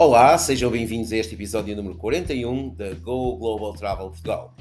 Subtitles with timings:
[0.00, 4.56] Olá, sejam bem-vindos a este episódio número 41 da Go Global Travel Portugal.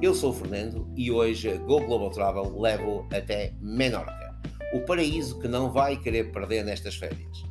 [0.00, 4.40] Eu sou o Fernando e hoje a Go Global Travel levo até Menorca,
[4.72, 7.44] o paraíso que não vai querer perder nestas férias.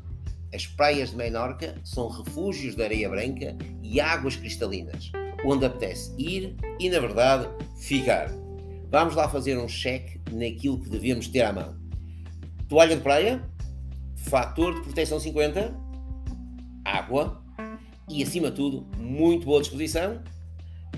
[0.53, 5.11] As praias de Menorca são refúgios de areia branca e águas cristalinas,
[5.45, 8.31] onde apetece ir e, na verdade, ficar.
[8.89, 11.75] Vamos lá fazer um cheque naquilo que devemos ter à mão.
[12.69, 13.43] Toalha de praia,
[14.15, 15.83] fator de proteção 50,
[16.95, 17.43] água
[18.09, 20.21] e, acima de tudo, muito boa disposição.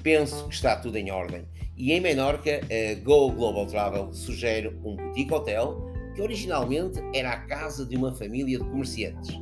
[0.04, 1.46] Penso que está tudo em ordem.
[1.76, 7.42] E em Menorca, a Go Global Travel sugere um boutique hotel que originalmente era a
[7.42, 9.38] casa de uma família de comerciantes.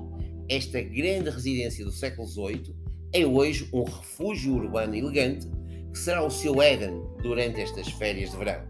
[0.50, 2.76] Esta grande residência do século XVIII
[3.14, 5.48] é hoje um refúgio urbano elegante
[5.92, 8.62] que será o seu Éden durante estas férias de verão.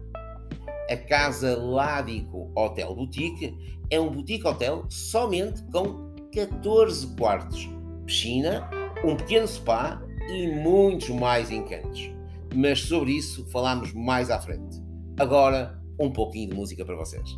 [0.88, 3.52] A Casa Ládico Hotel Boutique
[3.90, 7.68] é um boutique hotel somente com 14 quartos,
[8.06, 8.70] piscina,
[9.04, 12.10] um pequeno spa e muitos mais encantos.
[12.54, 14.82] Mas sobre isso falamos mais à frente.
[15.18, 17.28] Agora, um pouquinho de música para vocês.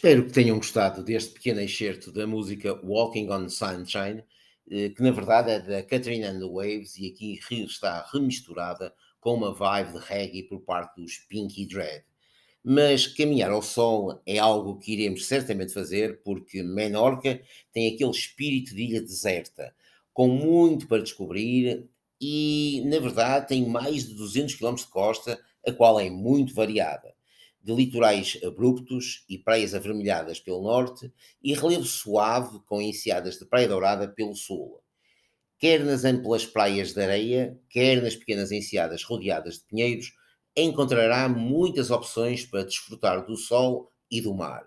[0.00, 4.24] Espero que tenham gostado deste pequeno excerto da música Walking on Sunshine,
[4.70, 9.34] eh, que na verdade é da Catherine and the Waves e aqui está remisturada com
[9.34, 12.02] uma vibe de reggae por parte dos Pinky Dread.
[12.64, 17.38] Mas caminhar ao sol é algo que iremos certamente fazer porque Menorca
[17.70, 19.74] tem aquele espírito de ilha deserta,
[20.14, 21.86] com muito para descobrir
[22.18, 27.19] e, na verdade, tem mais de 200 km de costa, a qual é muito variada
[27.62, 31.12] de litorais abruptos e praias avermelhadas pelo norte
[31.42, 34.80] e relevo suave com enseadas de praia dourada pelo sul.
[35.58, 40.12] Quer nas amplas praias de areia, quer nas pequenas enseadas rodeadas de pinheiros,
[40.56, 44.66] encontrará muitas opções para desfrutar do sol e do mar,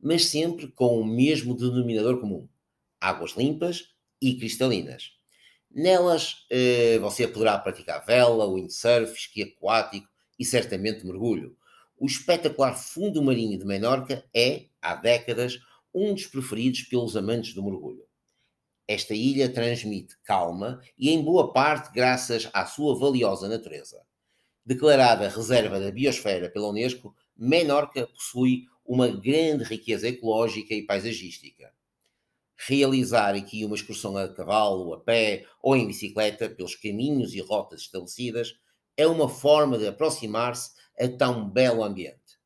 [0.00, 2.48] mas sempre com o mesmo denominador comum:
[3.00, 3.84] águas limpas
[4.20, 5.12] e cristalinas.
[5.70, 10.08] Nelas eh, você poderá praticar vela, windsurf, esqui aquático
[10.38, 11.56] e certamente mergulho.
[12.02, 15.60] O espetacular fundo marinho de Menorca é, há décadas,
[15.94, 18.04] um dos preferidos pelos amantes do mergulho.
[18.88, 24.02] Esta ilha transmite calma e, em boa parte, graças à sua valiosa natureza.
[24.66, 31.72] Declarada reserva da biosfera pela Unesco, Menorca possui uma grande riqueza ecológica e paisagística.
[32.56, 37.82] Realizar aqui uma excursão a cavalo, a pé ou em bicicleta pelos caminhos e rotas
[37.82, 38.58] estabelecidas
[38.96, 42.38] é uma forma de aproximar-se a tão belo ambiente.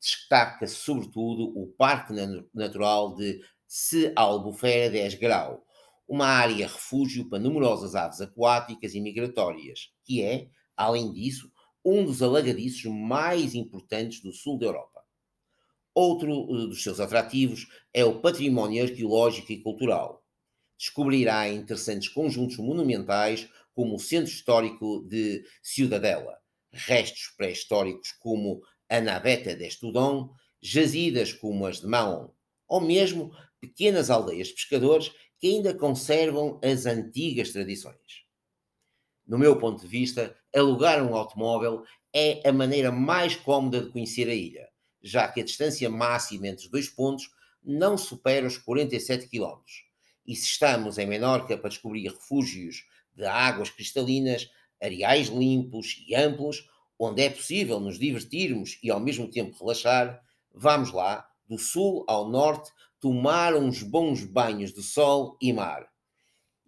[0.00, 5.64] Destaca sobretudo o Parque Na- Natural de Se Albufeira 10 Grau,
[6.08, 11.50] uma área refúgio para numerosas aves aquáticas e migratórias, que é, além disso,
[11.84, 15.04] um dos alagadiços mais importantes do sul da Europa.
[15.94, 20.24] Outro eh, dos seus atrativos é o património arqueológico e cultural.
[20.78, 26.38] Descobrirá interessantes conjuntos monumentais como o Centro Histórico de Ciudadela,
[26.76, 30.30] restos pré-históricos como a Naveta de Estudon,
[30.62, 32.30] jazidas como as de Mahon,
[32.68, 38.24] ou mesmo pequenas aldeias de pescadores que ainda conservam as antigas tradições.
[39.26, 41.84] No meu ponto de vista, alugar um automóvel
[42.14, 44.68] é a maneira mais cómoda de conhecer a ilha,
[45.02, 47.28] já que a distância máxima entre os dois pontos
[47.62, 49.58] não supera os 47 km.
[50.24, 52.84] E se estamos em Menorca para descobrir refúgios
[53.14, 54.48] de águas cristalinas,
[54.82, 56.68] areais limpos e amplos,
[56.98, 60.20] onde é possível nos divertirmos e ao mesmo tempo relaxar,
[60.54, 62.70] vamos lá do sul ao norte,
[63.00, 65.86] tomar uns bons banhos de sol e mar.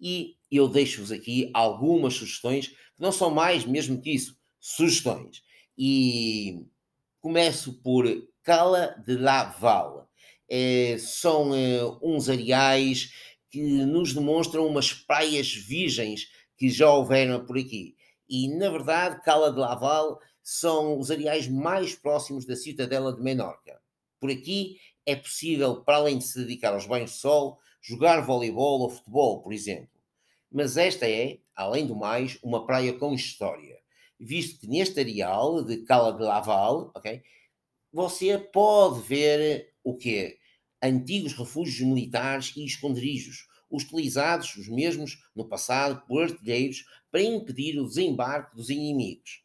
[0.01, 5.43] E eu deixo-vos aqui algumas sugestões, que não são mais mesmo que isso, sugestões.
[5.77, 6.65] E
[7.21, 8.07] começo por
[8.43, 10.09] Cala de Laval.
[10.49, 13.13] É, são é, uns areais
[13.51, 17.97] que nos demonstram umas praias virgens que já houveram por aqui.
[18.29, 23.81] E, na verdade, Cala de Laval são os areais mais próximos da Cidadela de Menorca.
[24.21, 28.81] Por aqui é possível, para além de se dedicar aos banhos de sol, jogar voleibol
[28.81, 29.99] ou futebol, por exemplo.
[30.51, 33.79] Mas esta é, além do mais, uma praia com história,
[34.19, 37.23] visto que neste areal de Cala de Laval, ok,
[37.93, 40.39] você pode ver o quê?
[40.83, 47.87] Antigos refúgios militares e esconderijos, utilizados os mesmos no passado por artilheiros para impedir o
[47.87, 49.43] desembarque dos inimigos.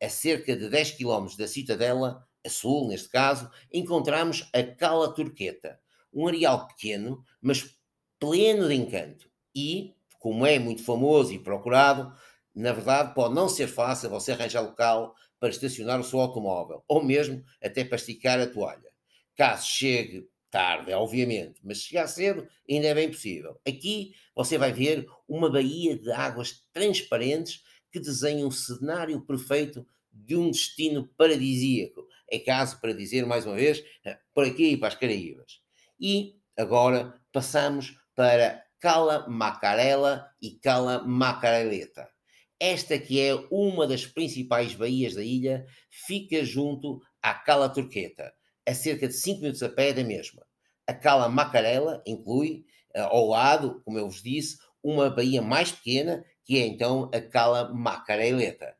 [0.00, 5.80] A cerca de 10 km da Citadela, a sul neste caso, encontramos a Cala Turqueta,
[6.12, 7.76] um areal pequeno, mas
[8.18, 9.30] pleno de encanto.
[9.54, 12.12] E, como é muito famoso e procurado,
[12.54, 17.02] na verdade pode não ser fácil você arranjar local para estacionar o seu automóvel, ou
[17.02, 18.90] mesmo até para esticar a toalha.
[19.36, 23.60] Caso chegue tarde, obviamente, mas chegar cedo ainda é bem possível.
[23.66, 30.36] Aqui você vai ver uma baía de águas transparentes que desenha um cenário perfeito de
[30.36, 32.06] um destino paradisíaco.
[32.30, 35.60] É caso para dizer, mais uma vez, eh, por aqui para as Caraíbas.
[35.98, 42.08] E agora passamos para Cala Macarela e Cala Macareleta.
[42.60, 48.32] Esta que é uma das principais baías da ilha, fica junto à Cala Turqueta,
[48.68, 50.46] a cerca de 5 minutos a pé da mesma.
[50.86, 56.22] A Cala Macarela inclui, eh, ao lado, como eu vos disse, uma baía mais pequena,
[56.44, 58.76] que é então a Cala Macareleta.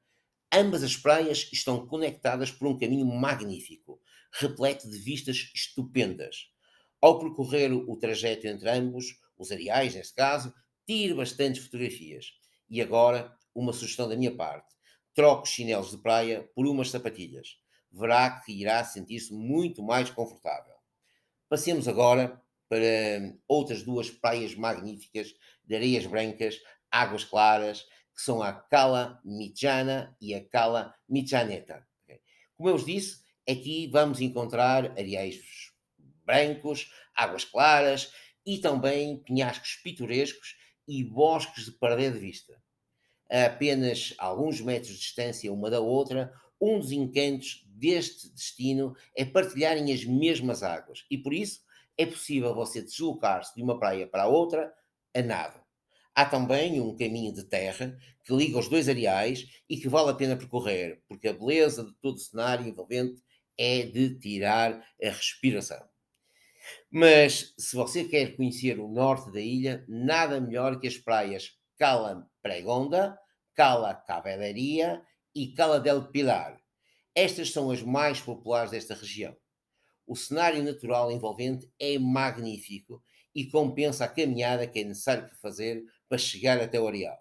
[0.52, 3.98] Ambas as praias estão conectadas por um caminho magnífico,
[4.30, 6.50] repleto de vistas estupendas.
[7.00, 9.06] Ao percorrer o trajeto entre ambos,
[9.38, 10.52] os areais neste caso,
[10.86, 12.34] tire bastantes fotografias.
[12.68, 14.68] E agora, uma sugestão da minha parte:
[15.14, 17.56] troque os chinelos de praia por umas sapatilhas.
[17.90, 20.74] Verá que irá sentir-se muito mais confortável.
[21.48, 27.82] Passemos agora para outras duas praias magníficas de areias brancas, águas claras,
[28.14, 31.86] que são a Cala Michana e a Cala Michaneta.
[32.56, 35.38] Como eu vos disse, aqui vamos encontrar areais
[36.24, 38.12] brancos, águas claras
[38.44, 40.56] e também penhascos pitorescos
[40.86, 42.60] e bosques de perder de vista.
[43.30, 49.24] A apenas alguns metros de distância uma da outra, um dos encantos deste destino é
[49.24, 51.60] partilharem as mesmas águas e por isso
[51.96, 54.72] é possível você deslocar-se de uma praia para a outra
[55.14, 55.60] a nado.
[56.14, 60.14] Há também um caminho de terra que liga os dois areais e que vale a
[60.14, 63.22] pena percorrer, porque a beleza de todo o cenário envolvente
[63.56, 65.82] é de tirar a respiração.
[66.90, 72.28] Mas se você quer conhecer o norte da ilha, nada melhor que as praias Cala
[72.42, 73.18] Pregonda,
[73.54, 75.02] Cala Cavalaria
[75.34, 76.60] e Cala del Pilar.
[77.20, 79.36] Estas são as mais populares desta região.
[80.06, 83.02] O cenário natural envolvente é magnífico
[83.34, 87.18] e compensa a caminhada que é necessário fazer para chegar até o areal.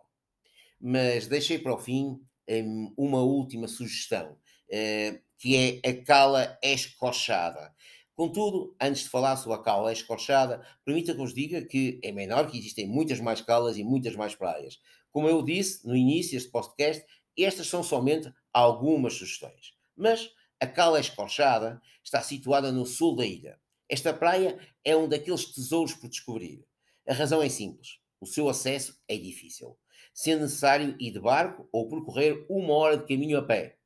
[0.79, 7.73] Mas deixei para o fim um, uma última sugestão, uh, que é a cala escorchada.
[8.13, 12.51] Contudo, antes de falar sobre a cala escorchada, permita que vos diga que é menor,
[12.51, 14.79] que existem muitas mais calas e muitas mais praias.
[15.09, 17.03] Como eu disse no início deste podcast,
[17.35, 19.76] estas são somente algumas sugestões.
[19.97, 23.59] Mas a cala escorchada está situada no sul da ilha.
[23.89, 26.65] Esta praia é um daqueles tesouros por descobrir.
[27.07, 29.77] A razão é simples o seu acesso é difícil,
[30.13, 33.77] sendo necessário ir de barco ou percorrer uma hora de caminho a pé.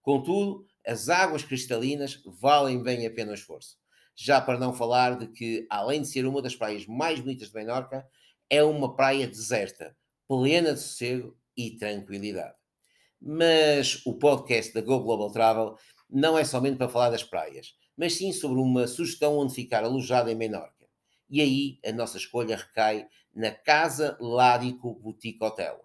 [0.00, 3.76] Contudo, as águas cristalinas valem bem a pena o esforço.
[4.14, 7.54] Já para não falar de que, além de ser uma das praias mais bonitas de
[7.54, 8.06] Menorca,
[8.50, 9.96] é uma praia deserta,
[10.28, 12.54] plena de sossego e tranquilidade.
[13.24, 15.76] Mas o podcast da Go Global Travel
[16.10, 20.28] não é somente para falar das praias, mas sim sobre uma sugestão onde ficar alojado
[20.28, 20.88] em Menorca.
[21.30, 25.80] E aí a nossa escolha recai na Casa Ládico Boutique Hotel,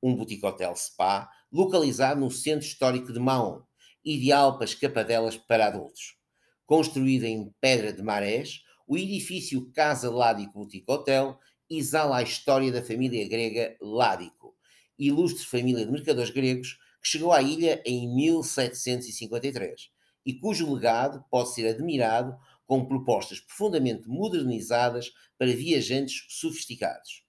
[0.00, 3.60] um boutique hotel spa localizado no centro histórico de Mahon,
[4.04, 6.16] ideal para escapadelas para adultos.
[6.64, 11.36] Construído em pedra de marés, o edifício Casa Ládico Boutique Hotel
[11.68, 14.56] exala a história da família grega Ládico,
[14.98, 19.90] ilustre família de mercadores gregos que chegou à ilha em 1753
[20.26, 22.36] e cujo legado pode ser admirado
[22.66, 27.24] com propostas profundamente modernizadas para viajantes sofisticados.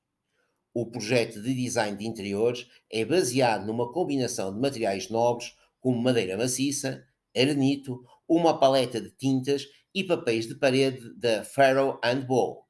[0.73, 6.37] O projeto de design de interiores é baseado numa combinação de materiais nobres como madeira
[6.37, 7.03] maciça,
[7.35, 12.65] arenito, uma paleta de tintas e papéis de parede da Farrow and Bow,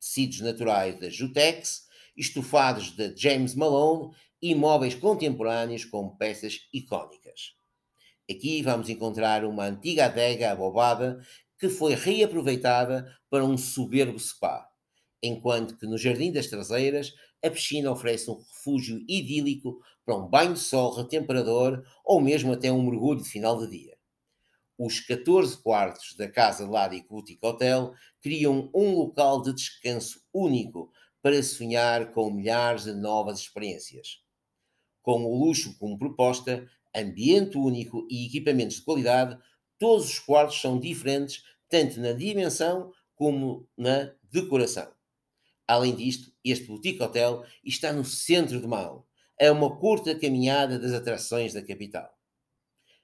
[0.00, 1.84] tecidos naturais da Jutex,
[2.16, 7.54] estofados da James Malone e móveis contemporâneos com peças icónicas.
[8.30, 11.18] Aqui vamos encontrar uma antiga adega abobada
[11.58, 14.68] que foi reaproveitada para um soberbo spa,
[15.22, 20.52] enquanto que no Jardim das Traseiras a piscina oferece um refúgio idílico para um banho
[20.52, 23.96] de sol retemperador ou mesmo até um mergulho de final de dia.
[24.76, 31.42] Os 14 quartos da Casa Ladic Boutique Hotel criam um local de descanso único para
[31.42, 34.22] sonhar com milhares de novas experiências.
[35.04, 39.38] Com o luxo como proposta, ambiente único e equipamentos de qualidade,
[39.78, 44.90] todos os quartos são diferentes, tanto na dimensão como na decoração.
[45.68, 49.04] Além disto, este boutique hotel está no centro de Mão.
[49.38, 52.10] É uma curta caminhada das atrações da capital.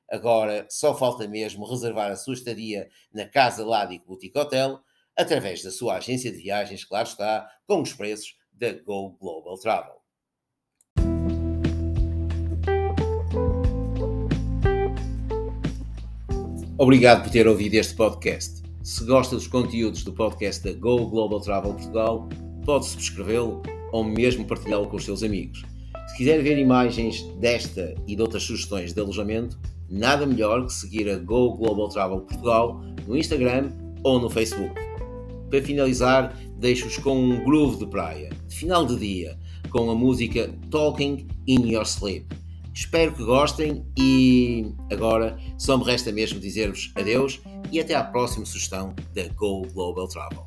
[0.09, 4.81] Agora só falta mesmo reservar a sua estadia na Casa Ládico Boutique Hotel
[5.15, 10.00] através da sua agência de viagens, claro está, com os preços da Go Global Travel.
[16.81, 18.63] Obrigado por ter ouvido este podcast.
[18.83, 22.27] Se gosta dos conteúdos do podcast da Go Global Travel Portugal,
[22.65, 23.61] pode subscrevê-lo
[23.93, 25.63] ou mesmo partilhá-lo com os seus amigos.
[26.09, 29.59] Se quiser ver imagens desta e de outras sugestões de alojamento,
[29.91, 33.73] nada melhor que seguir a Go Global Travel Portugal no Instagram
[34.03, 34.75] ou no Facebook.
[35.51, 40.51] Para finalizar, deixo-vos com um groove de praia, de final de dia, com a música
[40.71, 42.25] Talking in Your Sleep.
[42.75, 48.47] Espero que gostem e agora só me resta mesmo dizer-vos adeus e até à próxima
[48.47, 50.47] sugestão da Go Global Travel.